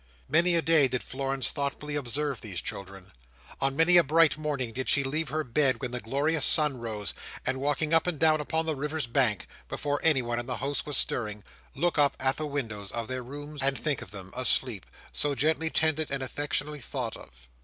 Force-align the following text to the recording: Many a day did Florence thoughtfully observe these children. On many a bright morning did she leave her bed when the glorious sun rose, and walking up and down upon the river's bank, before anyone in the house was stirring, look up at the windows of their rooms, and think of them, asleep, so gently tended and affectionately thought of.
Many 0.27 0.55
a 0.55 0.63
day 0.63 0.87
did 0.87 1.03
Florence 1.03 1.51
thoughtfully 1.51 1.93
observe 1.95 2.41
these 2.41 2.59
children. 2.59 3.11
On 3.59 3.75
many 3.75 3.97
a 3.97 4.03
bright 4.03 4.35
morning 4.35 4.73
did 4.73 4.89
she 4.89 5.03
leave 5.03 5.29
her 5.29 5.43
bed 5.43 5.79
when 5.79 5.91
the 5.91 5.99
glorious 5.99 6.43
sun 6.43 6.77
rose, 6.79 7.13
and 7.45 7.61
walking 7.61 7.93
up 7.93 8.07
and 8.07 8.17
down 8.17 8.41
upon 8.41 8.65
the 8.65 8.75
river's 8.75 9.05
bank, 9.05 9.47
before 9.69 9.99
anyone 10.01 10.39
in 10.39 10.47
the 10.47 10.57
house 10.57 10.87
was 10.87 10.97
stirring, 10.97 11.43
look 11.75 11.99
up 11.99 12.15
at 12.19 12.37
the 12.37 12.47
windows 12.47 12.89
of 12.91 13.09
their 13.09 13.21
rooms, 13.21 13.61
and 13.61 13.77
think 13.77 14.01
of 14.01 14.09
them, 14.09 14.33
asleep, 14.35 14.87
so 15.13 15.35
gently 15.35 15.69
tended 15.69 16.09
and 16.09 16.23
affectionately 16.23 16.81
thought 16.81 17.15
of. 17.15 17.47